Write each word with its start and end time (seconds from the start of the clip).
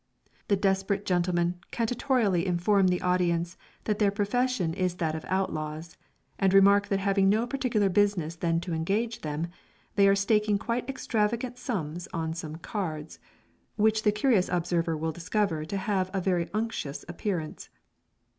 The 0.47 0.55
desperate 0.55 1.05
gentlemen 1.05 1.59
cantatorially 1.71 2.43
inform 2.43 2.87
the 2.87 3.03
audience 3.03 3.55
that 3.83 3.99
their 3.99 4.09
profession 4.09 4.73
is 4.73 4.95
that 4.95 5.13
of 5.13 5.23
outlaws, 5.27 5.95
and 6.39 6.55
remark 6.55 6.87
that 6.87 6.97
having 6.99 7.29
no 7.29 7.45
particular 7.45 7.87
business 7.87 8.35
then 8.35 8.59
to 8.61 8.73
engage 8.73 9.21
them, 9.21 9.45
they 9.95 10.07
are 10.07 10.15
staking 10.15 10.57
quite 10.57 10.89
extravagant 10.89 11.59
sums 11.59 12.07
on 12.13 12.33
some 12.33 12.55
cards, 12.55 13.19
which 13.75 14.01
the 14.01 14.11
curious 14.11 14.49
observer 14.49 14.97
will 14.97 15.11
discover 15.11 15.65
to 15.65 15.77
have 15.77 16.09
a 16.15 16.19
very 16.19 16.49
unctuous 16.51 17.05
appearance. 17.07 17.69